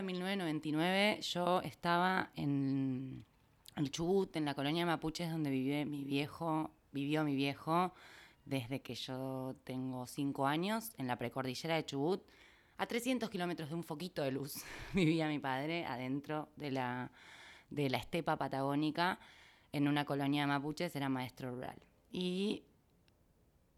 de 0.00 0.06
1999 0.06 1.20
yo 1.20 1.60
estaba 1.60 2.30
en 2.34 3.22
el 3.76 3.90
Chubut, 3.90 4.34
en 4.34 4.46
la 4.46 4.54
colonia 4.54 4.82
de 4.82 4.86
Mapuches, 4.86 5.30
donde 5.30 5.50
vivió 5.50 5.84
mi 5.84 6.04
viejo, 6.04 6.70
vivió 6.90 7.22
mi 7.22 7.34
viejo 7.34 7.92
desde 8.46 8.80
que 8.80 8.94
yo 8.94 9.54
tengo 9.64 10.06
cinco 10.06 10.46
años, 10.46 10.92
en 10.96 11.06
la 11.06 11.16
precordillera 11.16 11.76
de 11.76 11.84
Chubut. 11.84 12.22
A 12.78 12.86
300 12.86 13.28
kilómetros 13.28 13.68
de 13.68 13.74
un 13.74 13.84
foquito 13.84 14.22
de 14.22 14.30
luz 14.30 14.64
vivía 14.94 15.28
mi 15.28 15.38
padre 15.38 15.84
adentro 15.84 16.48
de 16.56 16.70
la, 16.70 17.10
de 17.68 17.90
la 17.90 17.98
estepa 17.98 18.36
patagónica 18.36 19.18
en 19.70 19.86
una 19.86 20.06
colonia 20.06 20.42
de 20.42 20.46
mapuches, 20.46 20.96
era 20.96 21.10
maestro 21.10 21.50
rural. 21.50 21.76
Y 22.10 22.62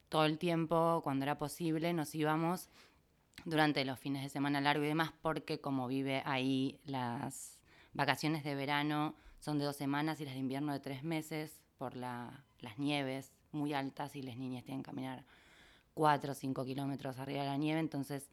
todo 0.09 0.25
el 0.25 0.39
tiempo, 0.39 1.01
cuando 1.03 1.25
era 1.25 1.37
posible, 1.37 1.93
nos 1.93 2.15
íbamos 2.15 2.69
durante 3.45 3.85
los 3.85 3.99
fines 3.99 4.23
de 4.23 4.29
semana 4.29 4.61
largo 4.61 4.85
y 4.85 4.89
demás, 4.89 5.13
porque 5.23 5.61
como 5.61 5.89
vive 5.89 6.23
ahí, 6.25 6.81
las 6.85 7.59
vacaciones 7.93 8.45
de 8.45 8.55
verano 8.55 9.15
son 9.41 9.59
de 9.59 9.65
dos 9.65 9.77
semanas 9.77 10.21
y 10.21 10.25
las 10.25 10.35
de 10.35 10.41
invierno 10.41 10.73
de 10.73 10.81
tres 10.81 11.03
meses 11.03 11.61
por 11.79 11.97
las 11.97 12.33
nieves 12.79 13.33
muy 13.51 13.75
altas 13.75 14.17
y 14.17 14.23
las 14.23 14.37
niñas 14.37 14.65
tienen 14.65 14.83
que 14.83 14.91
caminar 14.91 15.25
cuatro 15.95 16.33
o 16.33 16.35
cinco 16.35 16.65
kilómetros 16.65 17.19
arriba 17.19 17.43
de 17.43 17.49
la 17.49 17.57
nieve, 17.57 17.81
entonces 17.81 18.31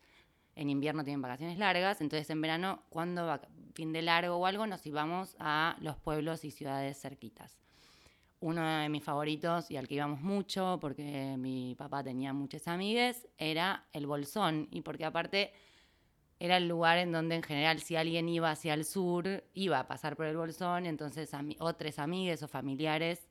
en 0.55 0.69
invierno 0.69 1.03
tienen 1.03 1.21
vacaciones 1.21 1.57
largas, 1.57 2.01
entonces 2.01 2.29
en 2.29 2.41
verano, 2.41 2.83
cuando 2.89 3.39
fin 3.73 3.93
de 3.93 4.01
largo 4.01 4.35
o 4.35 4.45
algo, 4.45 4.67
nos 4.67 4.85
íbamos 4.85 5.35
a 5.39 5.77
los 5.79 5.97
pueblos 5.97 6.43
y 6.45 6.51
ciudades 6.51 6.99
cerquitas. 6.99 7.57
Uno 8.41 8.65
de 8.65 8.89
mis 8.89 9.03
favoritos 9.03 9.69
y 9.69 9.77
al 9.77 9.87
que 9.87 9.95
íbamos 9.95 10.21
mucho, 10.21 10.77
porque 10.79 11.35
mi 11.37 11.75
papá 11.75 12.03
tenía 12.03 12.31
muchas 12.31 12.67
amigas, 12.67 13.27
era 13.37 13.85
el 13.91 14.07
Bolsón, 14.07 14.67
y 14.71 14.81
porque 14.81 15.05
aparte 15.05 15.51
era 16.39 16.55
el 16.55 16.67
lugar 16.67 16.97
en 16.99 17.11
donde 17.11 17.35
en 17.35 17.43
general 17.43 17.81
si 17.81 17.97
alguien 17.97 18.29
iba 18.29 18.49
hacia 18.49 18.73
el 18.73 18.85
sur, 18.85 19.43
iba 19.53 19.79
a 19.79 19.87
pasar 19.87 20.15
por 20.15 20.25
el 20.25 20.37
Bolsón, 20.37 20.85
entonces 20.85 21.29
otras 21.59 21.99
amigas 21.99 22.41
o 22.41 22.47
familiares 22.47 23.27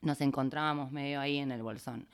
nos 0.00 0.22
encontrábamos 0.22 0.90
medio 0.90 1.20
ahí 1.20 1.36
en 1.36 1.52
el 1.52 1.62
Bolsón. 1.62 2.08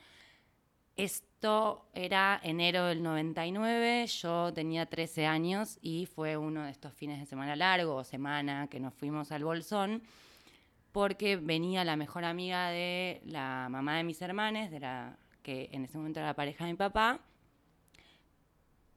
Esto 0.97 1.85
era 1.93 2.41
enero 2.43 2.85
del 2.87 3.03
99, 3.03 4.07
yo 4.07 4.51
tenía 4.53 4.85
13 4.85 5.27
años 5.27 5.77
y 5.81 6.07
fue 6.07 6.35
uno 6.35 6.63
de 6.63 6.71
estos 6.71 6.93
fines 6.93 7.19
de 7.19 7.25
semana 7.25 7.55
largo 7.55 7.95
o 7.95 8.03
semana 8.03 8.67
que 8.67 8.79
nos 8.81 8.93
fuimos 8.93 9.31
al 9.31 9.45
Bolsón 9.45 10.03
porque 10.97 11.35
venía 11.35 11.85
la 11.85 11.95
mejor 11.95 12.25
amiga 12.25 12.69
de 12.69 13.21
la 13.23 13.67
mamá 13.69 13.97
de 13.97 14.03
mis 14.03 14.19
hermanos, 14.19 14.71
de 14.71 14.79
la 14.79 15.15
que 15.43 15.69
en 15.71 15.83
ese 15.83 15.95
momento 15.95 16.19
era 16.19 16.29
la 16.29 16.33
pareja 16.33 16.65
de 16.65 16.71
mi 16.71 16.75
papá, 16.75 17.19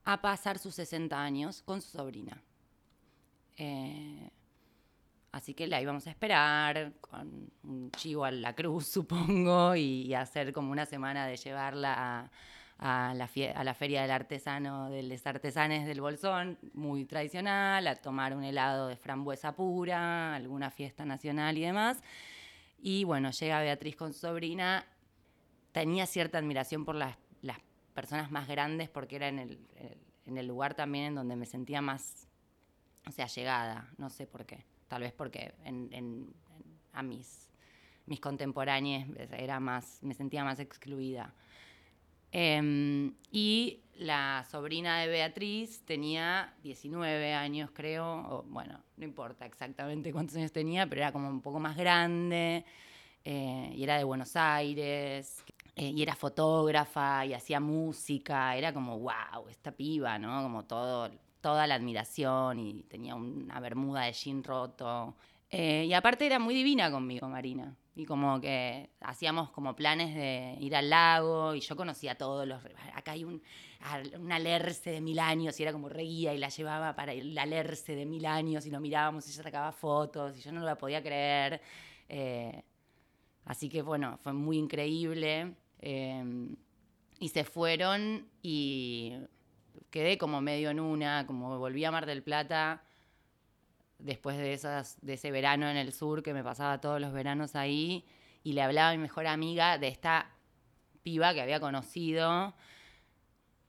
a 0.03 0.19
pasar 0.19 0.57
sus 0.57 0.73
60 0.73 1.15
años 1.21 1.61
con 1.61 1.79
su 1.79 1.91
sobrina. 1.91 2.41
Eh, 3.55 4.31
Así 5.31 5.53
que 5.53 5.67
la 5.67 5.79
íbamos 5.79 6.07
a 6.07 6.09
esperar 6.09 6.93
con 6.99 7.51
un 7.63 7.91
chivo 7.91 8.25
a 8.25 8.31
la 8.31 8.55
cruz, 8.55 8.87
supongo, 8.91 9.75
y, 9.75 10.11
hacer 10.15 10.53
como 10.53 10.71
una 10.71 10.87
semana 10.87 11.27
de 11.27 11.37
llevarla 11.37 11.93
a, 11.97 12.31
la, 12.81 13.29
a 13.55 13.63
la, 13.63 13.73
feria 13.73 14.01
del 14.01 14.11
artesano, 14.11 14.89
de 14.89 15.03
los 15.03 15.25
artesanes 15.25 15.85
del 15.85 16.01
Bolsón, 16.01 16.57
muy 16.73 17.05
tradicional, 17.05 17.87
a 17.87 17.95
tomar 17.95 18.35
un 18.35 18.43
helado 18.43 18.87
de 18.87 18.95
frambuesa 18.95 19.55
pura, 19.55 20.35
alguna 20.35 20.71
fiesta 20.71 21.05
nacional 21.05 21.57
y 21.57 21.61
demás. 21.61 22.01
Y 22.81 23.03
bueno, 23.03 23.31
llega 23.31 23.61
Beatriz 23.61 23.95
con 23.95 24.13
su 24.13 24.19
sobrina. 24.19 24.85
Tenía 25.71 26.05
cierta 26.07 26.39
admiración 26.39 26.83
por 26.83 26.95
las, 26.95 27.15
las 27.41 27.59
personas 27.93 28.31
más 28.31 28.47
grandes 28.47 28.89
porque 28.89 29.15
era 29.15 29.27
en 29.27 29.39
el, 29.39 29.59
en 30.25 30.37
el 30.37 30.47
lugar 30.47 30.73
también 30.73 31.05
en 31.05 31.15
donde 31.15 31.35
me 31.35 31.45
sentía 31.45 31.81
más, 31.81 32.27
o 33.07 33.11
sea, 33.11 33.27
llegada, 33.27 33.87
no 33.97 34.09
sé 34.09 34.27
por 34.27 34.45
qué 34.45 34.65
tal 34.91 35.03
vez 35.03 35.13
porque 35.13 35.53
en, 35.63 36.35
a 36.91 37.01
mis, 37.01 37.49
mis 38.07 38.19
contemporáneos 38.19 39.07
era 39.31 39.57
más, 39.61 40.03
me 40.03 40.13
sentía 40.13 40.43
más 40.43 40.59
excluida. 40.59 41.33
Em, 42.31 43.13
y 43.31 43.81
la 43.95 44.45
sobrina 44.49 44.99
de 44.99 45.07
Beatriz 45.07 45.83
tenía 45.85 46.53
19 46.63 47.33
años, 47.33 47.69
creo, 47.73 48.05
o, 48.29 48.43
bueno, 48.43 48.79
no 48.97 49.03
importa 49.03 49.45
exactamente 49.45 50.11
cuántos 50.11 50.37
años 50.37 50.51
tenía, 50.51 50.87
pero 50.87 51.01
era 51.01 51.11
como 51.11 51.29
un 51.29 51.41
poco 51.41 51.59
más 51.59 51.77
grande, 51.77 52.65
eh, 53.23 53.73
y 53.75 53.83
era 53.83 53.97
de 53.97 54.03
Buenos 54.03 54.35
Aires, 54.35 55.43
eh, 55.75 55.89
y 55.95 56.01
era 56.01 56.15
fotógrafa, 56.15 57.25
y 57.25 57.33
hacía 57.33 57.59
música, 57.59 58.55
era 58.55 58.73
como, 58.73 58.99
wow, 58.99 59.47
esta 59.49 59.71
piba, 59.71 60.17
¿no? 60.19 60.41
Como 60.43 60.65
todo, 60.65 61.11
toda 61.41 61.67
la 61.67 61.75
admiración 61.75 62.59
y 62.59 62.83
tenía 62.83 63.15
una 63.15 63.59
bermuda 63.59 64.03
de 64.03 64.13
jean 64.13 64.43
roto. 64.43 65.15
Eh, 65.49 65.85
y 65.87 65.93
aparte 65.93 66.25
era 66.25 66.39
muy 66.39 66.55
divina 66.55 66.89
conmigo, 66.91 67.27
Marina. 67.27 67.75
Y 67.93 68.05
como 68.05 68.39
que 68.39 68.89
hacíamos 69.01 69.49
como 69.51 69.75
planes 69.75 70.15
de 70.15 70.55
ir 70.59 70.75
al 70.75 70.89
lago 70.89 71.53
y 71.55 71.59
yo 71.59 71.75
conocía 71.75 72.15
todos 72.15 72.47
los... 72.47 72.63
Acá 72.93 73.11
hay 73.11 73.25
un, 73.25 73.41
un 74.17 74.31
alerce 74.31 74.91
de 74.91 75.01
mil 75.01 75.19
años 75.19 75.59
y 75.59 75.63
era 75.63 75.73
como 75.73 75.89
reguía 75.89 76.33
y 76.33 76.37
la 76.37 76.47
llevaba 76.47 76.95
para 76.95 77.11
el 77.11 77.37
alerce 77.37 77.95
de 77.95 78.05
mil 78.05 78.25
años 78.25 78.65
y 78.65 78.71
lo 78.71 78.79
mirábamos 78.79 79.27
y 79.27 79.31
ella 79.31 79.43
sacaba 79.43 79.71
fotos 79.73 80.37
y 80.37 80.41
yo 80.41 80.51
no 80.53 80.61
lo 80.61 80.77
podía 80.77 81.01
creer. 81.01 81.61
Eh, 82.07 82.63
así 83.45 83.67
que 83.67 83.81
bueno, 83.81 84.17
fue 84.21 84.31
muy 84.31 84.57
increíble. 84.57 85.55
Eh, 85.79 86.55
y 87.19 87.29
se 87.29 87.43
fueron 87.43 88.27
y 88.41 89.15
quedé 89.91 90.17
como 90.17 90.41
medio 90.41 90.71
en 90.71 90.79
una, 90.79 91.27
como 91.27 91.59
volví 91.59 91.85
a 91.85 91.91
Mar 91.91 92.05
del 92.05 92.23
Plata 92.23 92.83
después 94.03 94.37
de, 94.37 94.53
ese 94.53 95.31
verano 95.31 95.69
en 95.69 95.77
el 95.77 95.93
sur 95.93 96.23
que 96.23 96.33
me 96.33 96.43
pasaba 96.43 96.81
todos 96.81 96.99
los 96.99 97.13
veranos 97.13 97.55
ahí 97.55 98.05
y 98.43 98.53
le 98.53 98.61
hablaba 98.61 98.89
a 98.89 98.91
mi 98.93 98.97
mejor 98.97 99.27
amiga 99.27 99.77
de 99.77 99.87
esta 99.87 100.31
piba 101.03 101.33
que 101.33 101.41
había 101.41 101.59
conocido 101.59 102.53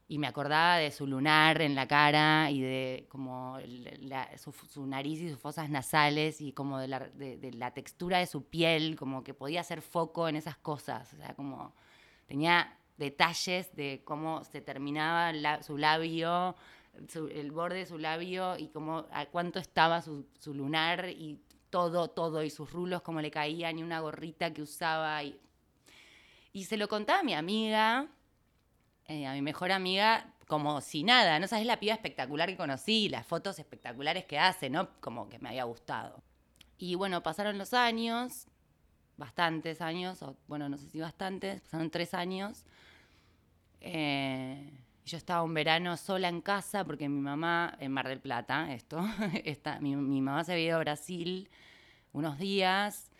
y 0.07 0.19
me 0.19 0.27
acordaba 0.27 0.77
de 0.77 0.91
su 0.91 1.07
lunar 1.07 1.61
en 1.61 1.75
la 1.75 1.87
cara 1.87 2.51
y 2.51 2.61
de 2.61 3.07
como 3.09 3.57
su, 4.69 4.85
nariz 4.85 5.21
y 5.21 5.29
sus 5.29 5.39
fosas 5.39 5.69
nasales 5.69 6.41
y 6.41 6.51
como 6.51 6.79
de 6.79 6.87
la, 6.87 6.99
de 6.99 7.51
la, 7.53 7.71
textura 7.71 8.19
de 8.19 8.27
su 8.27 8.45
piel, 8.45 8.95
como 8.95 9.23
que 9.23 9.33
podía 9.33 9.61
hacer 9.61 9.81
foco 9.81 10.27
en 10.27 10.35
esas 10.35 10.57
cosas, 10.57 11.13
o 11.13 11.17
sea, 11.17 11.33
como 11.35 11.73
tenía 12.27 12.77
detalles 12.97 13.75
de 13.75 14.01
cómo 14.05 14.43
se 14.43 14.61
terminaba 14.61 15.31
su 15.63 15.77
labio, 15.77 16.55
el 16.95 17.51
borde 17.51 17.79
de 17.79 17.85
su 17.85 17.97
labio 17.97 18.57
y 18.57 18.67
cómo, 18.67 19.07
a 19.11 19.25
cuánto 19.25 19.59
estaba 19.59 20.01
su, 20.01 20.25
lunar 20.45 21.09
y 21.09 21.39
todo, 21.69 22.09
todo, 22.09 22.43
y 22.43 22.49
sus 22.49 22.71
rulos, 22.71 23.01
cómo 23.01 23.21
le 23.21 23.31
caían, 23.31 23.79
y 23.79 23.83
una 23.83 23.99
gorrita 23.99 24.53
que 24.53 24.61
usaba. 24.61 25.23
Y, 25.23 25.39
y 26.51 26.65
se 26.65 26.77
lo 26.77 26.87
contaba 26.87 27.19
a 27.19 27.23
mi 27.23 27.33
amiga, 27.33 28.07
eh, 29.07 29.25
a 29.25 29.33
mi 29.33 29.41
mejor 29.41 29.71
amiga, 29.71 30.33
como 30.47 30.81
si 30.81 31.03
nada, 31.03 31.39
¿no 31.39 31.47
sabes 31.47 31.65
la 31.65 31.79
piba 31.79 31.93
espectacular 31.93 32.47
que 32.49 32.57
conocí, 32.57 33.09
las 33.09 33.25
fotos 33.25 33.57
espectaculares 33.57 34.25
que 34.25 34.37
hace, 34.37 34.69
¿no? 34.69 34.89
Como 34.99 35.29
que 35.29 35.39
me 35.39 35.49
había 35.49 35.63
gustado. 35.63 36.21
Y 36.77 36.95
bueno, 36.95 37.23
pasaron 37.23 37.57
los 37.57 37.73
años, 37.73 38.47
bastantes 39.17 39.81
años, 39.81 40.21
o 40.21 40.35
bueno, 40.47 40.69
no 40.69 40.77
sé 40.77 40.89
si 40.89 40.99
bastantes, 40.99 41.61
pasaron 41.61 41.89
tres 41.89 42.13
años. 42.13 42.65
Eh, 43.81 44.82
yo 45.05 45.17
estaba 45.17 45.43
un 45.43 45.53
verano 45.53 45.97
sola 45.97 46.29
en 46.29 46.41
casa 46.41 46.85
porque 46.85 47.09
mi 47.09 47.19
mamá, 47.19 47.75
en 47.79 47.91
Mar 47.91 48.07
del 48.07 48.19
Plata, 48.19 48.73
esto, 48.73 48.99
está, 49.43 49.79
mi, 49.79 49.95
mamá 49.95 50.43
se 50.43 50.53
había 50.53 50.65
ido 50.65 50.77
a 50.77 50.79
Brasil 50.79 51.49
unos 52.13 52.37
días 52.37 53.11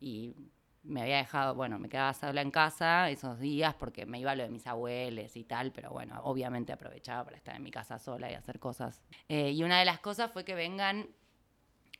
y 0.00 0.34
me 0.82 1.02
había 1.02 1.18
dejado, 1.18 1.54
bueno, 1.54 1.78
me 1.78 1.88
quedaba 1.88 2.12
sola 2.12 2.42
en 2.42 2.50
casa 2.50 3.08
esos 3.08 3.38
días 3.38 3.74
porque 3.74 4.04
me 4.04 4.18
iba 4.18 4.32
a 4.32 4.34
lo 4.34 4.42
de 4.42 4.50
mis 4.50 4.66
abuelos 4.66 5.36
y 5.36 5.44
tal, 5.44 5.72
pero 5.72 5.90
bueno, 5.90 6.20
obviamente 6.24 6.72
aprovechaba 6.72 7.24
para 7.24 7.36
estar 7.36 7.56
en 7.56 7.62
mi 7.62 7.70
casa 7.70 7.98
sola 7.98 8.30
y 8.30 8.34
hacer 8.34 8.58
cosas. 8.58 9.02
Eh, 9.28 9.52
y 9.52 9.62
una 9.62 9.78
de 9.78 9.84
las 9.84 10.00
cosas 10.00 10.30
fue 10.32 10.44
que 10.44 10.54
vengan 10.54 11.08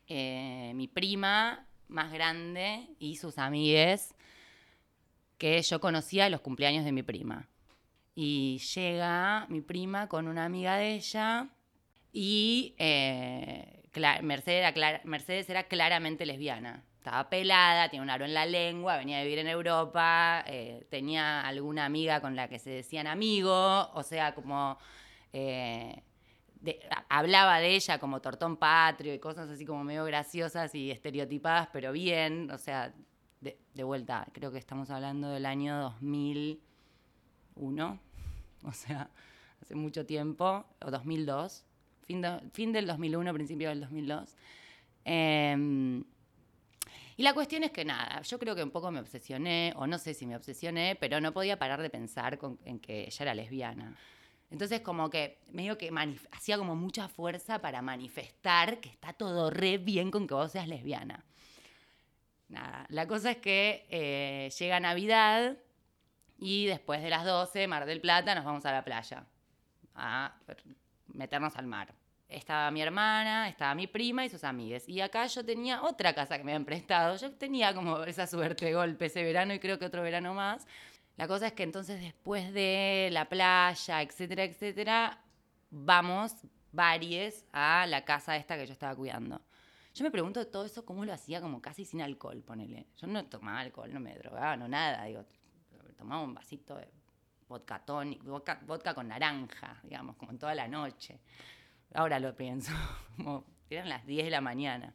eh, 0.08 0.72
mi 0.74 0.88
prima 0.88 1.66
más 1.88 2.12
grande 2.12 2.88
y 2.98 3.16
sus 3.16 3.38
amigues 3.38 4.14
que 5.38 5.60
yo 5.62 5.80
conocía 5.80 6.28
los 6.28 6.40
cumpleaños 6.40 6.84
de 6.84 6.92
mi 6.92 7.02
prima. 7.02 7.48
Y 8.14 8.58
llega 8.74 9.46
mi 9.48 9.62
prima 9.62 10.08
con 10.08 10.28
una 10.28 10.44
amiga 10.44 10.76
de 10.76 10.94
ella 10.94 11.48
y 12.12 12.74
eh, 12.78 13.88
Mercedes, 14.22 14.74
era 14.76 15.00
Mercedes 15.04 15.48
era 15.48 15.64
claramente 15.64 16.26
lesbiana. 16.26 16.84
Estaba 16.98 17.28
pelada, 17.28 17.88
tenía 17.88 18.02
un 18.02 18.10
aro 18.10 18.24
en 18.24 18.34
la 18.34 18.46
lengua, 18.46 18.96
venía 18.96 19.18
a 19.18 19.22
vivir 19.22 19.40
en 19.40 19.48
Europa, 19.48 20.44
eh, 20.46 20.86
tenía 20.88 21.40
alguna 21.40 21.84
amiga 21.84 22.20
con 22.20 22.36
la 22.36 22.48
que 22.48 22.60
se 22.60 22.70
decían 22.70 23.08
amigo, 23.08 23.90
o 23.92 24.02
sea, 24.04 24.34
como 24.34 24.78
eh, 25.32 26.00
hablaba 27.08 27.58
de 27.58 27.74
ella 27.74 27.98
como 27.98 28.20
tortón 28.20 28.56
patrio 28.56 29.14
y 29.14 29.18
cosas 29.18 29.48
así 29.50 29.64
como 29.64 29.82
medio 29.82 30.04
graciosas 30.04 30.74
y 30.76 30.92
estereotipadas, 30.92 31.70
pero 31.72 31.90
bien, 31.90 32.50
o 32.52 32.58
sea, 32.58 32.94
de, 33.40 33.58
de 33.74 33.82
vuelta, 33.82 34.28
creo 34.32 34.52
que 34.52 34.58
estamos 34.58 34.90
hablando 34.90 35.30
del 35.30 35.46
año 35.46 35.76
2000 35.80 36.62
uno, 37.56 38.00
o 38.64 38.72
sea, 38.72 39.10
hace 39.60 39.74
mucho 39.74 40.06
tiempo, 40.06 40.64
o 40.84 40.90
2002, 40.90 41.64
fin, 42.02 42.24
fin 42.52 42.72
del 42.72 42.86
2001, 42.86 43.32
principio 43.34 43.68
del 43.68 43.80
2002. 43.80 44.36
Em, 45.04 46.04
y 47.16 47.22
la 47.22 47.34
cuestión 47.34 47.62
es 47.62 47.70
que 47.70 47.84
nada, 47.84 48.22
yo 48.22 48.38
creo 48.38 48.54
que 48.54 48.62
un 48.62 48.70
poco 48.70 48.90
me 48.90 49.00
obsesioné, 49.00 49.72
o 49.76 49.86
no 49.86 49.98
sé 49.98 50.14
si 50.14 50.26
me 50.26 50.36
obsesioné, 50.36 50.96
pero 50.96 51.20
no 51.20 51.32
podía 51.32 51.58
parar 51.58 51.82
de 51.82 51.90
pensar 51.90 52.38
en 52.64 52.78
que 52.78 53.02
ella 53.02 53.16
era 53.20 53.34
lesbiana. 53.34 53.96
Entonces 54.50 54.82
como 54.82 55.08
que 55.08 55.38
medio 55.50 55.78
que 55.78 55.90
hacía 56.30 56.58
como 56.58 56.76
mucha 56.76 57.08
fuerza 57.08 57.60
para 57.60 57.80
manifestar 57.80 58.80
que 58.80 58.90
está 58.90 59.14
todo 59.14 59.50
re 59.50 59.78
bien 59.78 60.10
con 60.10 60.26
que 60.26 60.34
vos 60.34 60.52
seas 60.52 60.68
lesbiana. 60.68 61.24
Nada, 62.48 62.84
la 62.90 63.06
cosa 63.06 63.30
es 63.30 63.38
que 63.38 63.86
eh, 63.88 64.50
llega 64.58 64.78
Navidad 64.78 65.56
y 66.42 66.66
después 66.66 67.00
de 67.00 67.08
las 67.08 67.24
12, 67.24 67.68
Mar 67.68 67.86
del 67.86 68.00
Plata, 68.00 68.34
nos 68.34 68.44
vamos 68.44 68.66
a 68.66 68.72
la 68.72 68.84
playa 68.84 69.24
a 69.94 70.34
meternos 71.14 71.54
al 71.54 71.68
mar. 71.68 71.94
Estaba 72.28 72.68
mi 72.72 72.82
hermana, 72.82 73.48
estaba 73.48 73.76
mi 73.76 73.86
prima 73.86 74.24
y 74.24 74.28
sus 74.28 74.42
amigas. 74.42 74.88
Y 74.88 75.00
acá 75.00 75.24
yo 75.28 75.44
tenía 75.44 75.82
otra 75.82 76.14
casa 76.14 76.36
que 76.36 76.42
me 76.42 76.50
habían 76.50 76.64
prestado. 76.64 77.16
Yo 77.16 77.30
tenía 77.30 77.72
como 77.72 78.02
esa 78.02 78.26
suerte 78.26 78.64
de 78.64 78.74
golpe 78.74 79.06
ese 79.06 79.22
verano 79.22 79.54
y 79.54 79.60
creo 79.60 79.78
que 79.78 79.84
otro 79.84 80.02
verano 80.02 80.34
más. 80.34 80.66
La 81.16 81.28
cosa 81.28 81.46
es 81.46 81.52
que 81.52 81.62
entonces 81.62 82.00
después 82.00 82.52
de 82.52 83.10
la 83.12 83.28
playa, 83.28 84.02
etcétera, 84.02 84.42
etcétera, 84.42 85.22
vamos 85.70 86.34
varios 86.72 87.44
a 87.52 87.86
la 87.86 88.04
casa 88.04 88.36
esta 88.36 88.56
que 88.56 88.66
yo 88.66 88.72
estaba 88.72 88.96
cuidando. 88.96 89.40
Yo 89.94 90.02
me 90.02 90.10
pregunto 90.10 90.44
todo 90.48 90.64
eso 90.64 90.84
cómo 90.84 91.04
lo 91.04 91.12
hacía 91.12 91.40
como 91.40 91.62
casi 91.62 91.84
sin 91.84 92.02
alcohol, 92.02 92.42
ponele. 92.42 92.88
Yo 92.96 93.06
no 93.06 93.24
tomaba 93.26 93.60
alcohol, 93.60 93.94
no 93.94 94.00
me 94.00 94.16
drogaba, 94.16 94.56
no 94.56 94.66
nada. 94.66 95.04
Digo, 95.04 95.24
tomaba 95.92 96.22
un 96.22 96.34
vasito 96.34 96.76
de 96.76 96.88
vodka 97.48 97.82
vodka, 98.66 98.94
con 98.94 99.08
naranja, 99.08 99.78
digamos, 99.82 100.16
como 100.16 100.34
toda 100.38 100.54
la 100.54 100.68
noche. 100.68 101.20
Ahora 101.94 102.18
lo 102.18 102.34
pienso, 102.34 102.72
como 103.16 103.44
eran 103.68 103.88
las 103.88 104.06
10 104.06 104.24
de 104.24 104.30
la 104.30 104.40
mañana. 104.40 104.94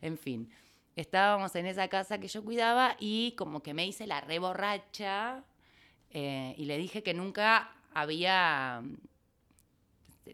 En 0.00 0.18
fin, 0.18 0.50
estábamos 0.96 1.54
en 1.56 1.66
esa 1.66 1.88
casa 1.88 2.18
que 2.18 2.28
yo 2.28 2.44
cuidaba 2.44 2.96
y 2.98 3.32
como 3.32 3.62
que 3.62 3.74
me 3.74 3.86
hice 3.86 4.06
la 4.06 4.20
reborracha 4.20 5.44
eh, 6.10 6.54
y 6.56 6.64
le 6.64 6.78
dije 6.78 7.02
que 7.02 7.14
nunca 7.14 7.72
había 7.92 8.82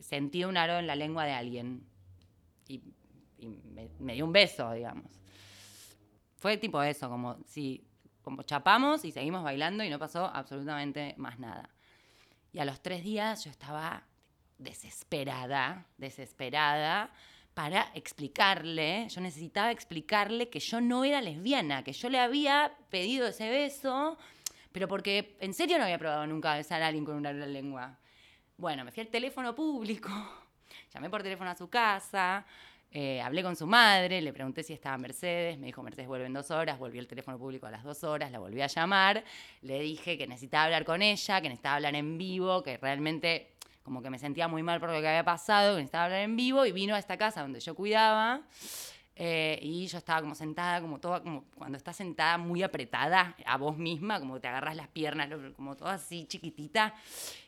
sentido 0.00 0.48
un 0.48 0.56
aro 0.56 0.78
en 0.78 0.86
la 0.86 0.96
lengua 0.96 1.24
de 1.24 1.32
alguien. 1.32 1.86
Y, 2.68 2.80
me, 3.74 3.90
me, 3.98 4.14
dio 4.14 4.24
un 4.24 4.32
beso, 4.32 4.72
digamos. 4.72 5.10
Fue 6.38 6.56
tipo 6.56 6.82
eso, 6.82 7.10
como 7.10 7.36
si 7.46 7.84
como 8.24 8.42
chapamos 8.42 9.04
y 9.04 9.12
seguimos 9.12 9.44
bailando 9.44 9.84
y 9.84 9.90
no 9.90 9.98
pasó 9.98 10.26
absolutamente 10.26 11.14
más 11.18 11.38
nada. 11.38 11.68
Y 12.52 12.58
a 12.58 12.64
los 12.64 12.80
tres 12.80 13.04
días 13.04 13.44
yo 13.44 13.50
estaba 13.50 14.02
desesperada, 14.58 15.86
desesperada, 15.98 17.10
para 17.54 17.90
explicarle, 17.94 19.08
yo 19.08 19.20
necesitaba 19.20 19.70
explicarle 19.70 20.48
que 20.48 20.58
yo 20.58 20.80
no 20.80 21.04
era 21.04 21.20
lesbiana, 21.20 21.84
que 21.84 21.92
yo 21.92 22.08
le 22.08 22.18
había 22.18 22.72
pedido 22.90 23.28
ese 23.28 23.48
beso, 23.48 24.18
pero 24.72 24.88
porque 24.88 25.36
en 25.38 25.54
serio 25.54 25.78
no 25.78 25.84
había 25.84 25.98
probado 25.98 26.26
nunca 26.26 26.56
besar 26.56 26.82
a 26.82 26.88
alguien 26.88 27.04
con 27.04 27.14
una 27.14 27.32
lengua. 27.32 27.96
Bueno, 28.56 28.84
me 28.84 28.90
fui 28.90 29.02
al 29.02 29.08
teléfono 29.08 29.54
público, 29.54 30.10
llamé 30.94 31.08
por 31.08 31.22
teléfono 31.22 31.50
a 31.50 31.54
su 31.54 31.68
casa, 31.68 32.44
eh, 32.96 33.20
hablé 33.20 33.42
con 33.42 33.56
su 33.56 33.66
madre, 33.66 34.22
le 34.22 34.32
pregunté 34.32 34.62
si 34.62 34.72
estaba 34.72 34.96
Mercedes, 34.98 35.58
me 35.58 35.66
dijo 35.66 35.82
Mercedes 35.82 36.06
vuelve 36.06 36.26
en 36.26 36.32
dos 36.32 36.52
horas, 36.52 36.78
volvió 36.78 37.00
el 37.00 37.08
teléfono 37.08 37.36
público 37.36 37.66
a 37.66 37.72
las 37.72 37.82
dos 37.82 38.04
horas, 38.04 38.30
la 38.30 38.38
volví 38.38 38.62
a 38.62 38.68
llamar, 38.68 39.24
le 39.62 39.80
dije 39.80 40.16
que 40.16 40.28
necesitaba 40.28 40.66
hablar 40.66 40.84
con 40.84 41.02
ella, 41.02 41.40
que 41.40 41.48
necesitaba 41.48 41.74
hablar 41.74 41.96
en 41.96 42.16
vivo, 42.16 42.62
que 42.62 42.76
realmente 42.76 43.50
como 43.82 44.00
que 44.00 44.10
me 44.10 44.18
sentía 44.20 44.46
muy 44.46 44.62
mal 44.62 44.78
por 44.78 44.90
lo 44.90 45.00
que 45.00 45.08
había 45.08 45.24
pasado, 45.24 45.74
que 45.74 45.78
necesitaba 45.78 46.04
hablar 46.04 46.20
en 46.20 46.36
vivo 46.36 46.64
y 46.66 46.70
vino 46.70 46.94
a 46.94 47.00
esta 47.00 47.16
casa 47.16 47.42
donde 47.42 47.58
yo 47.58 47.74
cuidaba. 47.74 48.42
Eh, 49.16 49.60
y 49.62 49.86
yo 49.86 49.98
estaba 49.98 50.20
como 50.20 50.34
sentada, 50.34 50.80
como 50.80 50.98
toda, 50.98 51.22
como 51.22 51.44
cuando 51.54 51.78
estás 51.78 51.94
sentada 51.96 52.36
muy 52.36 52.64
apretada 52.64 53.36
a 53.46 53.56
vos 53.56 53.76
misma, 53.76 54.18
como 54.18 54.40
te 54.40 54.48
agarras 54.48 54.74
las 54.74 54.88
piernas, 54.88 55.28
como 55.54 55.76
toda 55.76 55.94
así 55.94 56.26
chiquitita. 56.26 56.94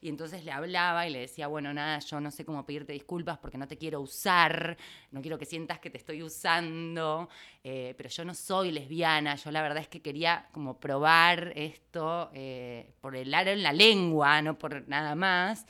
Y 0.01 0.09
entonces 0.09 0.45
le 0.45 0.53
hablaba 0.53 1.09
y 1.09 1.11
le 1.11 1.21
decía, 1.21 1.49
bueno, 1.49 1.75
nada, 1.75 1.99
yo 1.99 2.21
no 2.21 2.31
sé 2.31 2.45
cómo 2.45 2.65
pedirte 2.65 2.93
disculpas 2.93 3.39
porque 3.39 3.59
no 3.59 3.67
te 3.67 3.77
quiero 3.77 4.01
usar, 4.01 4.77
no 5.11 5.21
quiero 5.21 5.39
que 5.39 5.45
sientas 5.45 5.81
que 5.81 5.91
te 5.91 5.99
estoy 5.99 6.23
usando, 6.23 7.29
eh, 7.65 7.95
pero 7.97 8.09
yo 8.11 8.25
no 8.25 8.35
soy 8.35 8.71
lesbiana, 8.71 9.35
yo 9.35 9.51
la 9.51 9.63
verdad 9.63 9.79
es 9.79 9.89
que 9.89 10.01
quería 10.01 10.49
como 10.53 10.79
probar 10.79 11.53
esto 11.57 12.31
eh, 12.33 12.95
por 13.01 13.17
el 13.17 13.35
aro 13.35 13.51
en 13.51 13.65
la 13.65 13.73
lengua, 13.73 14.41
no 14.41 14.57
por 14.57 14.87
nada 14.89 15.17
más. 15.17 15.67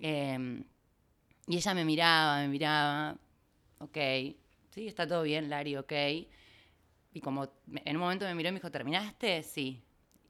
Em, 0.00 0.64
y 1.46 1.56
ella 1.56 1.74
me 1.74 1.84
miraba, 1.84 2.38
me 2.40 2.48
miraba, 2.48 3.16
ok 3.78 3.98
sí, 4.70 4.86
está 4.88 5.06
todo 5.06 5.22
bien, 5.22 5.50
Lari, 5.50 5.76
ok. 5.76 5.92
Y 7.12 7.20
como 7.20 7.48
en 7.66 7.96
un 7.96 8.02
momento 8.02 8.24
me 8.24 8.34
miró 8.34 8.48
y 8.48 8.52
me 8.52 8.58
dijo, 8.58 8.70
¿terminaste? 8.70 9.42
Sí. 9.42 9.82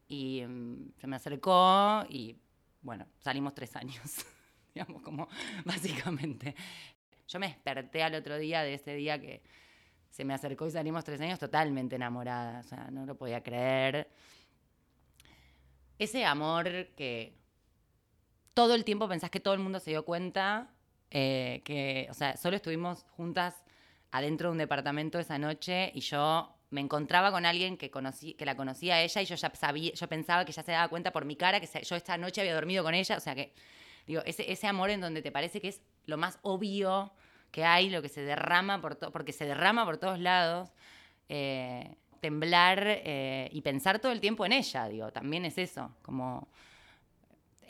Y 0.07 0.43
mm, 0.45 0.93
se 0.99 1.07
me 1.07 1.15
acercó 1.15 2.03
y 2.09 2.35
bueno, 2.81 3.05
salimos 3.19 3.53
tres 3.53 3.75
años, 3.75 4.25
digamos, 4.73 5.01
como 5.01 5.27
básicamente. 5.65 6.55
Yo 7.27 7.39
me 7.39 7.47
desperté 7.47 8.03
al 8.03 8.15
otro 8.15 8.37
día 8.37 8.63
de 8.63 8.73
ese 8.73 8.95
día 8.95 9.19
que 9.21 9.41
se 10.09 10.25
me 10.25 10.33
acercó 10.33 10.67
y 10.67 10.71
salimos 10.71 11.05
tres 11.05 11.21
años 11.21 11.39
totalmente 11.39 11.95
enamorada, 11.95 12.59
o 12.59 12.63
sea, 12.63 12.89
no 12.91 13.05
lo 13.05 13.15
podía 13.15 13.41
creer. 13.41 14.09
Ese 15.97 16.25
amor 16.25 16.87
que 16.97 17.37
todo 18.53 18.75
el 18.75 18.83
tiempo 18.83 19.07
pensás 19.07 19.29
que 19.29 19.39
todo 19.39 19.53
el 19.53 19.61
mundo 19.61 19.79
se 19.79 19.91
dio 19.91 20.03
cuenta, 20.03 20.73
eh, 21.09 21.61
que, 21.63 22.07
o 22.09 22.13
sea, 22.13 22.35
solo 22.35 22.55
estuvimos 22.55 23.05
juntas 23.11 23.63
adentro 24.11 24.49
de 24.49 24.51
un 24.53 24.57
departamento 24.57 25.19
esa 25.19 25.37
noche 25.37 25.91
y 25.93 26.01
yo 26.01 26.55
me 26.69 26.81
encontraba 26.81 27.31
con 27.31 27.45
alguien 27.45 27.77
que, 27.77 27.91
conocí, 27.91 28.33
que 28.33 28.45
la 28.45 28.55
conocía 28.55 28.95
a 28.95 29.01
ella 29.01 29.21
y 29.21 29.25
yo 29.25 29.35
ya 29.35 29.51
sabía, 29.53 29.93
yo 29.93 30.07
pensaba 30.07 30.45
que 30.45 30.51
ya 30.51 30.63
se 30.63 30.71
daba 30.71 30.87
cuenta 30.87 31.11
por 31.11 31.25
mi 31.25 31.35
cara 31.35 31.59
que 31.59 31.67
yo 31.83 31.95
esta 31.95 32.17
noche 32.17 32.41
había 32.41 32.55
dormido 32.55 32.83
con 32.83 32.93
ella, 32.93 33.17
o 33.17 33.19
sea 33.19 33.35
que, 33.35 33.53
digo, 34.07 34.21
ese, 34.25 34.49
ese 34.51 34.67
amor 34.67 34.89
en 34.89 35.01
donde 35.01 35.21
te 35.21 35.31
parece 35.31 35.59
que 35.59 35.67
es 35.67 35.81
lo 36.05 36.17
más 36.17 36.39
obvio 36.41 37.11
que 37.51 37.65
hay, 37.65 37.89
lo 37.89 38.01
que 38.01 38.09
se 38.09 38.21
derrama 38.21 38.81
por 38.81 38.95
todo, 38.95 39.11
porque 39.11 39.33
se 39.33 39.45
derrama 39.45 39.85
por 39.85 39.97
todos 39.97 40.19
lados, 40.19 40.69
eh, 41.27 41.95
temblar 42.21 42.83
eh, 42.85 43.49
y 43.51 43.61
pensar 43.61 43.99
todo 43.99 44.13
el 44.13 44.21
tiempo 44.21 44.45
en 44.45 44.53
ella, 44.53 44.87
digo, 44.87 45.11
también 45.11 45.43
es 45.43 45.57
eso, 45.57 45.93
como 46.01 46.47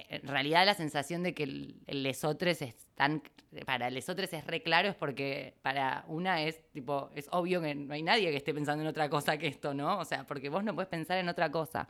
en 0.09 0.27
realidad 0.27 0.65
la 0.65 0.73
sensación 0.73 1.23
de 1.23 1.33
que 1.33 1.43
el, 1.43 1.81
el 1.87 2.03
lesotres 2.03 2.61
es 2.61 2.75
tan, 2.95 3.21
para 3.65 3.89
lesotres 3.89 4.31
es 4.33 4.45
re 4.45 4.61
claro 4.61 4.89
es 4.89 4.95
porque 4.95 5.55
para 5.61 6.05
una 6.07 6.41
es 6.41 6.61
tipo, 6.71 7.09
es 7.15 7.27
obvio 7.31 7.61
que 7.61 7.75
no 7.75 7.93
hay 7.93 8.03
nadie 8.03 8.31
que 8.31 8.37
esté 8.37 8.53
pensando 8.53 8.81
en 8.83 8.87
otra 8.87 9.09
cosa 9.09 9.37
que 9.37 9.47
esto, 9.47 9.73
¿no? 9.73 9.99
O 9.99 10.05
sea, 10.05 10.25
porque 10.25 10.49
vos 10.49 10.63
no 10.63 10.73
puedes 10.73 10.89
pensar 10.89 11.17
en 11.17 11.29
otra 11.29 11.51
cosa. 11.51 11.87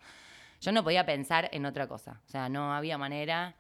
Yo 0.61 0.71
no 0.71 0.83
podía 0.83 1.05
pensar 1.05 1.49
en 1.51 1.65
otra 1.65 1.87
cosa, 1.87 2.21
o 2.25 2.29
sea, 2.29 2.47
no 2.47 2.73
había 2.73 2.97
manera 2.97 3.55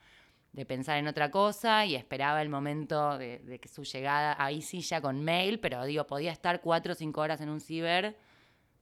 de 0.53 0.65
pensar 0.65 0.97
en 0.97 1.07
otra 1.07 1.31
cosa 1.31 1.85
y 1.85 1.95
esperaba 1.95 2.41
el 2.41 2.49
momento 2.49 3.17
de, 3.17 3.59
que 3.61 3.69
su 3.69 3.83
llegada, 3.83 4.35
ahí 4.37 4.61
sí 4.61 4.81
ya 4.81 5.01
con 5.01 5.23
mail, 5.23 5.59
pero 5.59 5.83
digo, 5.85 6.05
podía 6.05 6.31
estar 6.31 6.61
cuatro 6.61 6.93
o 6.93 6.95
cinco 6.95 7.21
horas 7.21 7.41
en 7.41 7.49
un 7.49 7.61
ciber 7.61 8.17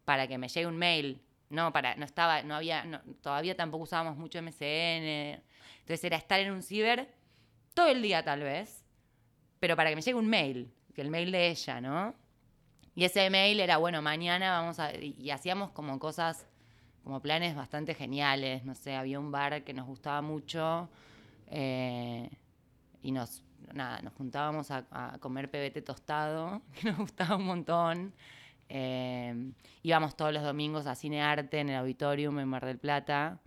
para 0.05 0.27
que 0.27 0.37
me 0.37 0.47
llegue 0.47 0.67
un 0.67 0.77
mail. 0.77 1.21
No, 1.49 1.71
para, 1.73 1.95
no 1.95 2.05
estaba, 2.05 2.43
no 2.43 2.55
había, 2.55 3.03
todavía 3.21 3.55
tampoco 3.55 3.83
usábamos 3.83 4.17
mucho 4.17 4.39
MCN, 4.39 5.41
entonces 5.89 6.03
era 6.03 6.17
estar 6.17 6.39
en 6.39 6.51
un 6.51 6.61
ciber 6.61 7.09
todo 7.73 7.87
el 7.87 8.03
día 8.03 8.23
tal 8.23 8.41
vez, 8.41 8.85
pero 9.59 9.75
para 9.75 9.89
que 9.89 9.95
me 9.95 10.03
llegue 10.03 10.19
un 10.19 10.29
mail, 10.29 10.71
que 10.93 11.01
el 11.01 11.09
mail 11.09 11.31
de 11.31 11.47
ella, 11.47 11.81
¿no? 11.81 12.13
Y 12.93 13.05
ese 13.05 13.27
mail 13.31 13.59
era, 13.59 13.77
bueno, 13.77 13.99
mañana 13.99 14.51
vamos 14.51 14.79
a... 14.79 14.93
Y 14.93 15.31
hacíamos 15.31 15.71
como 15.71 15.97
cosas, 15.97 16.45
como 17.03 17.23
planes 17.23 17.55
bastante 17.55 17.95
geniales, 17.95 18.63
no 18.65 18.75
sé, 18.75 18.95
había 18.95 19.19
un 19.19 19.31
bar 19.31 19.63
que 19.63 19.73
nos 19.73 19.87
gustaba 19.87 20.21
mucho 20.21 20.89
eh, 21.47 22.29
y 23.01 23.11
nos, 23.11 23.41
nada, 23.73 23.99
nos 24.03 24.13
juntábamos 24.13 24.69
a, 24.69 25.17
comer 25.19 25.49
pebete 25.49 25.81
tostado, 25.81 26.61
que 26.79 26.89
nos 26.89 26.99
gustaba 26.99 27.35
un 27.35 27.45
montón. 27.45 28.13
Eh, 28.69 29.53
íbamos 29.81 30.15
todos 30.15 30.31
los 30.33 30.43
domingos 30.43 30.85
a 30.85 30.93
Cine 30.93 31.23
Arte 31.23 31.61
en 31.61 31.69
el 31.69 31.77
auditorium 31.77 32.37
en 32.37 32.47
Mar 32.47 32.63
del 32.63 32.77
Plata 32.77 33.39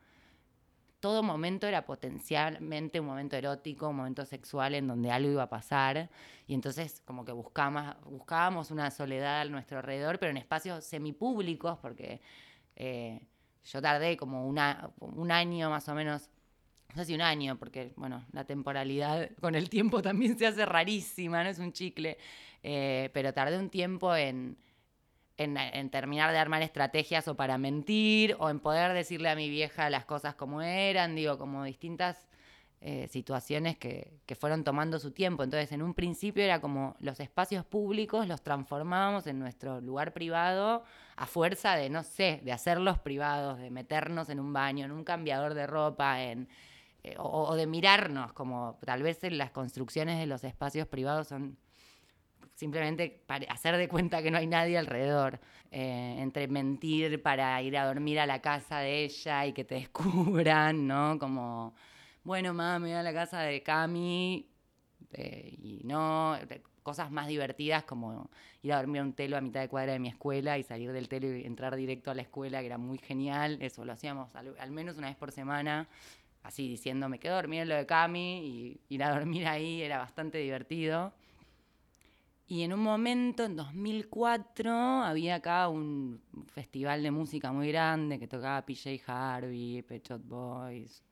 todo 1.02 1.24
momento 1.24 1.66
era 1.66 1.84
potencialmente 1.84 3.00
un 3.00 3.06
momento 3.06 3.36
erótico, 3.36 3.88
un 3.88 3.96
momento 3.96 4.24
sexual 4.24 4.76
en 4.76 4.86
donde 4.86 5.10
algo 5.10 5.32
iba 5.32 5.42
a 5.42 5.48
pasar. 5.48 6.08
Y 6.46 6.54
entonces 6.54 7.02
como 7.04 7.24
que 7.24 7.32
buscábamos, 7.32 7.96
buscábamos 8.04 8.70
una 8.70 8.88
soledad 8.92 9.40
a 9.40 9.44
nuestro 9.46 9.78
alrededor, 9.78 10.20
pero 10.20 10.30
en 10.30 10.36
espacios 10.36 10.84
semipúblicos, 10.84 11.76
porque 11.80 12.20
eh, 12.76 13.20
yo 13.64 13.82
tardé 13.82 14.16
como 14.16 14.46
un 14.46 15.30
año 15.32 15.70
más 15.70 15.88
o 15.88 15.94
menos, 15.96 16.30
no 16.90 17.02
sé 17.02 17.06
si 17.06 17.14
un 17.16 17.22
año, 17.22 17.58
porque 17.58 17.92
bueno, 17.96 18.24
la 18.30 18.44
temporalidad 18.44 19.28
con 19.40 19.56
el 19.56 19.68
tiempo 19.70 20.02
también 20.02 20.38
se 20.38 20.46
hace 20.46 20.64
rarísima, 20.64 21.42
no 21.42 21.50
es 21.50 21.58
un 21.58 21.72
chicle, 21.72 22.16
eh, 22.62 23.10
pero 23.12 23.34
tardé 23.34 23.58
un 23.58 23.70
tiempo 23.70 24.14
en 24.14 24.56
en, 25.42 25.90
terminar 25.90 26.32
de 26.32 26.38
armar 26.38 26.62
estrategias 26.62 27.28
o 27.28 27.36
para 27.36 27.58
mentir, 27.58 28.36
o 28.38 28.50
en 28.50 28.60
poder 28.60 28.92
decirle 28.92 29.28
a 29.28 29.36
mi 29.36 29.48
vieja 29.48 29.90
las 29.90 30.04
cosas 30.04 30.34
como 30.34 30.62
eran, 30.62 31.14
digo, 31.14 31.38
como 31.38 31.64
distintas 31.64 32.28
eh, 32.80 33.06
situaciones 33.08 33.76
que, 33.78 34.18
que, 34.26 34.34
fueron 34.34 34.64
tomando 34.64 34.98
su 34.98 35.12
tiempo. 35.12 35.44
Entonces, 35.44 35.70
en 35.72 35.82
un 35.82 35.94
principio 35.94 36.42
era 36.42 36.60
como 36.60 36.96
los 36.98 37.20
espacios 37.20 37.64
públicos 37.64 38.26
los 38.26 38.42
transformábamos 38.42 39.26
en 39.28 39.38
nuestro 39.38 39.80
lugar 39.80 40.12
privado 40.12 40.82
a 41.16 41.26
fuerza 41.26 41.76
de, 41.76 41.90
no 41.90 42.02
sé, 42.02 42.40
de 42.42 42.52
hacerlos 42.52 42.98
privados, 42.98 43.58
de 43.58 43.70
meternos 43.70 44.28
en 44.30 44.40
un 44.40 44.52
baño, 44.52 44.84
en 44.84 44.92
un 44.92 45.04
cambiador 45.04 45.54
de 45.54 45.66
ropa, 45.68 46.22
en, 46.22 46.48
eh, 47.04 47.16
o, 47.18 47.56
de 47.56 47.66
mirarnos, 47.66 48.32
como 48.32 48.78
tal 48.84 49.02
vez 49.02 49.24
en 49.24 49.36
las 49.36 49.50
construcciones 49.50 50.20
de 50.20 50.26
los 50.26 50.44
espacios 50.44 50.86
privados 50.86 51.26
son 51.28 51.58
simplemente 52.62 53.24
hacer 53.48 53.76
de 53.76 53.88
cuenta 53.88 54.22
que 54.22 54.30
no 54.30 54.38
hay 54.38 54.46
nadie 54.46 54.78
alrededor, 54.78 55.40
eh, 55.72 56.14
entre 56.20 56.46
mentir 56.46 57.20
para 57.20 57.60
ir 57.60 57.76
a 57.76 57.84
dormir 57.86 58.20
a 58.20 58.26
la 58.26 58.40
casa 58.40 58.78
de 58.78 59.02
ella 59.02 59.46
y 59.46 59.52
que 59.52 59.64
te 59.64 59.74
descubran, 59.82 60.86
¿no? 60.86 61.18
Como 61.18 61.74
bueno, 62.22 62.54
mamá, 62.54 62.78
me 62.78 62.90
voy 62.90 62.96
a 62.96 63.02
la 63.02 63.12
casa 63.12 63.40
de 63.40 63.64
Cami, 63.64 64.46
eh, 65.12 65.56
y 65.60 65.80
no, 65.82 66.38
cosas 66.84 67.10
más 67.10 67.26
divertidas 67.26 67.82
como 67.82 68.30
ir 68.62 68.72
a 68.74 68.76
dormir 68.76 69.00
a 69.00 69.04
un 69.06 69.12
telo 69.12 69.36
a 69.36 69.40
mitad 69.40 69.60
de 69.60 69.68
cuadra 69.68 69.94
de 69.94 69.98
mi 69.98 70.06
escuela 70.06 70.56
y 70.56 70.62
salir 70.62 70.92
del 70.92 71.08
telo 71.08 71.36
y 71.36 71.44
entrar 71.44 71.74
directo 71.74 72.12
a 72.12 72.14
la 72.14 72.22
escuela, 72.22 72.60
que 72.60 72.66
era 72.66 72.78
muy 72.78 72.98
genial, 72.98 73.58
eso 73.60 73.84
lo 73.84 73.92
hacíamos 73.92 74.28
al, 74.36 74.70
menos 74.70 74.98
una 74.98 75.08
vez 75.08 75.16
por 75.16 75.32
semana, 75.32 75.88
así 76.44 76.68
diciendo, 76.68 77.08
me 77.08 77.18
quedo 77.18 77.32
a 77.32 77.36
dormir 77.38 77.62
en 77.62 77.70
lo 77.70 77.74
de 77.74 77.86
Cami 77.86 78.46
y 78.46 78.80
ir 78.88 79.02
a 79.02 79.10
dormir 79.10 79.48
ahí 79.48 79.82
era 79.82 79.98
bastante 79.98 80.38
divertido. 80.38 81.12
Y 82.46 82.62
en 82.62 82.72
un 82.72 82.80
momento, 82.80 83.44
en 83.44 83.56
2004, 83.56 84.72
había 84.72 85.36
acá 85.36 85.68
un 85.68 86.20
festival 86.52 87.02
de 87.02 87.10
música 87.10 87.52
muy 87.52 87.68
grande 87.68 88.18
que 88.18 88.26
tocaba 88.26 88.64
PJ 88.66 89.00
Harvey, 89.06 89.82
Pet 89.82 90.08
Boys, 90.24 91.02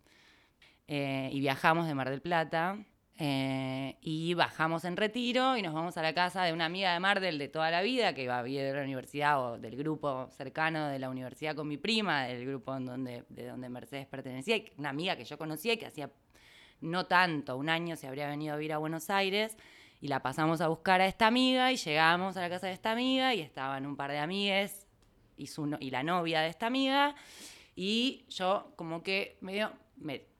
eh, 0.86 1.30
y 1.32 1.40
viajamos 1.40 1.86
de 1.86 1.94
Mar 1.94 2.10
del 2.10 2.20
Plata. 2.20 2.78
Eh, 3.22 3.98
y 4.00 4.32
bajamos 4.32 4.86
en 4.86 4.96
retiro 4.96 5.54
y 5.54 5.60
nos 5.60 5.74
vamos 5.74 5.98
a 5.98 6.02
la 6.02 6.14
casa 6.14 6.42
de 6.44 6.54
una 6.54 6.64
amiga 6.64 6.94
de 6.94 7.00
Mar 7.00 7.20
del 7.20 7.36
de 7.36 7.48
toda 7.48 7.70
la 7.70 7.82
vida 7.82 8.14
que 8.14 8.22
iba 8.22 8.38
a 8.38 8.42
vivir 8.42 8.62
de 8.62 8.72
la 8.72 8.82
universidad 8.82 9.44
o 9.44 9.58
del 9.58 9.76
grupo 9.76 10.30
cercano 10.30 10.88
de 10.88 10.98
la 10.98 11.10
universidad 11.10 11.54
con 11.54 11.68
mi 11.68 11.76
prima, 11.76 12.24
del 12.24 12.46
grupo 12.46 12.74
en 12.74 12.86
donde, 12.86 13.24
de 13.28 13.48
donde 13.48 13.68
Mercedes 13.68 14.06
pertenecía, 14.06 14.62
una 14.78 14.88
amiga 14.88 15.16
que 15.16 15.26
yo 15.26 15.36
conocía 15.36 15.74
y 15.74 15.76
que 15.76 15.84
hacía 15.84 16.10
no 16.80 17.04
tanto, 17.04 17.58
un 17.58 17.68
año 17.68 17.94
se 17.94 18.06
habría 18.06 18.26
venido 18.26 18.54
a 18.54 18.56
vivir 18.56 18.72
a 18.72 18.78
Buenos 18.78 19.10
Aires 19.10 19.54
y 20.00 20.08
la 20.08 20.20
pasamos 20.20 20.60
a 20.60 20.68
buscar 20.68 21.00
a 21.00 21.06
esta 21.06 21.26
amiga 21.26 21.72
y 21.72 21.76
llegamos 21.76 22.36
a 22.36 22.40
la 22.40 22.50
casa 22.50 22.66
de 22.68 22.72
esta 22.72 22.92
amiga 22.92 23.34
y 23.34 23.40
estaban 23.40 23.86
un 23.86 23.96
par 23.96 24.10
de 24.10 24.18
amigues 24.18 24.86
y, 25.36 25.46
su 25.46 25.76
y 25.80 25.90
la 25.90 26.02
novia 26.02 26.40
de 26.40 26.48
esta 26.48 26.66
amiga 26.66 27.14
y 27.76 28.24
yo 28.28 28.72
como 28.76 29.02
que 29.02 29.36
medio 29.40 29.72
me 29.96 30.30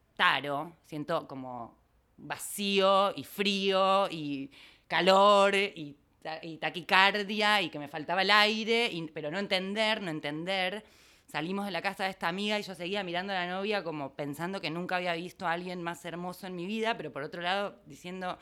siento 0.86 1.26
como 1.26 1.78
vacío 2.18 3.14
y 3.16 3.24
frío 3.24 4.08
y 4.10 4.50
calor 4.86 5.54
y, 5.54 5.96
taquicardia 6.60 7.62
y 7.62 7.70
que 7.70 7.78
me 7.78 7.88
faltaba 7.88 8.20
el 8.20 8.30
aire, 8.30 8.90
pero 9.14 9.30
no 9.30 9.38
entender, 9.38 10.02
no 10.02 10.10
entender. 10.10 10.84
Salimos 11.26 11.64
de 11.64 11.70
la 11.70 11.80
casa 11.80 12.04
de 12.04 12.10
esta 12.10 12.28
amiga 12.28 12.58
y 12.58 12.62
yo 12.62 12.74
seguía 12.74 13.02
mirando 13.02 13.32
a 13.32 13.36
la 13.36 13.46
novia 13.46 13.82
como 13.82 14.12
pensando 14.14 14.60
que 14.60 14.68
nunca 14.68 14.96
había 14.96 15.14
visto 15.14 15.46
a 15.46 15.52
alguien 15.52 15.80
más 15.80 16.04
hermoso 16.04 16.46
en 16.46 16.56
mi 16.56 16.66
vida, 16.66 16.98
pero 16.98 17.10
por 17.10 17.22
otro 17.22 17.40
lado 17.40 17.80
diciendo, 17.86 18.36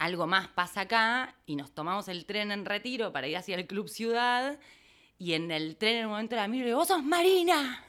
algo 0.00 0.26
más 0.26 0.48
pasa 0.48 0.82
acá 0.82 1.36
y 1.44 1.56
nos 1.56 1.72
tomamos 1.72 2.08
el 2.08 2.24
tren 2.24 2.50
en 2.52 2.64
retiro 2.64 3.12
para 3.12 3.28
ir 3.28 3.36
hacia 3.36 3.54
el 3.54 3.66
Club 3.66 3.86
Ciudad 3.86 4.58
y 5.18 5.34
en 5.34 5.50
el 5.50 5.76
tren 5.76 5.98
en 5.98 6.04
un 6.06 6.12
momento 6.12 6.36
la 6.36 6.48
miro 6.48 6.64
y 6.64 6.66
digo, 6.68 6.78
vos 6.78 6.88
sos 6.88 7.04
Marina. 7.04 7.84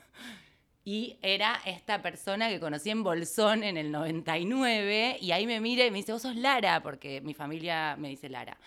Y 0.84 1.18
era 1.22 1.62
esta 1.66 2.02
persona 2.02 2.50
que 2.50 2.60
conocí 2.60 2.90
en 2.90 3.02
Bolsón 3.02 3.64
en 3.64 3.78
el 3.78 3.92
99 3.94 5.20
y 5.22 5.32
ahí 5.32 5.48
me 5.48 5.62
mira 5.62 5.86
y 5.86 5.92
me 5.92 6.00
dice, 6.00 6.12
vos 6.12 6.24
sos 6.24 6.36
Lara, 6.36 6.84
porque 6.84 7.22
mi 7.22 7.34
familia 7.34 7.96
me 7.98 8.10
dice 8.10 8.28
Lara. 8.28 8.58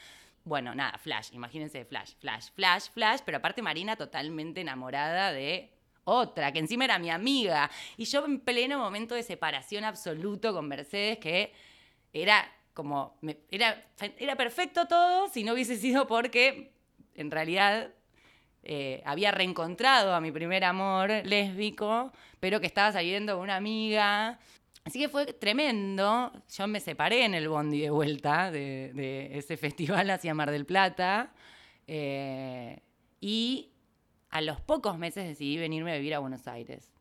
Bueno, 0.43 0.75
nada, 0.75 0.97
Flash, 0.97 1.29
imagínense 1.33 1.85
Flash, 1.85 2.15
Flash, 2.19 2.47
Flash, 2.55 2.85
Flash, 2.95 3.21
pero 3.27 3.39
aparte 3.39 3.61
Marina 3.61 3.95
totalmente 3.95 4.63
enamorada 4.63 5.33
de 5.33 5.71
otra, 6.05 6.51
que 6.51 6.61
encima 6.61 6.87
era 6.87 6.99
mi 6.99 7.11
amiga. 7.11 7.71
Y 7.99 8.07
yo 8.07 8.25
en 8.25 8.41
pleno 8.41 8.79
momento 8.79 9.15
de 9.15 9.23
separación 9.23 9.85
absoluto 9.85 10.55
con 10.55 10.67
Mercedes, 10.67 11.19
que 11.19 11.53
era 12.15 12.51
como, 12.75 13.16
era, 13.50 13.83
era 14.19 14.37
perfecto 14.37 14.87
todo 14.87 15.28
si 15.28 15.45
no 15.45 15.54
hubiese 15.54 15.76
sido 15.76 16.07
porque 16.07 16.73
en 17.14 17.31
realidad 17.31 17.93
eh, 18.64 19.02
había 19.04 19.31
reencontrado 19.31 20.14
a 20.14 20.21
mi 20.21 20.33
primer 20.33 20.64
amor 20.64 21.11
lésbico, 21.25 22.12
pero 22.40 22.61
que 22.61 22.66
estaba 22.66 22.93
saliendo 22.93 23.35
con 23.35 23.45
una 23.45 23.57
amiga. 23.57 24.38
Así 24.85 24.99
que 24.99 25.09
fue 25.09 25.26
tremendo. 25.26 26.33
Yo 26.50 26.66
me 26.66 26.81
separé 26.81 27.25
en 27.25 27.35
el 27.35 27.49
bondi 27.49 27.81
de 27.81 27.90
vuelta 27.90 28.50
de, 28.50 29.31
ese 29.37 29.57
festival 29.57 30.11
hacia 30.11 30.35
Mar 30.35 30.50
del 30.50 30.66
Plata. 30.66 31.33
Eh, 31.87 32.81
y 33.21 33.71
a 34.31 34.40
los 34.40 34.61
pocos 34.61 34.99
meses 34.99 35.26
decidí 35.26 35.59
venirme 35.59 35.93
a 35.93 35.97
vivir 35.97 36.14
a 36.14 36.19
Buenos 36.19 36.49
Aires. 36.49 36.94